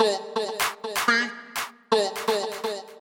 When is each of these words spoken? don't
don't 0.00 0.27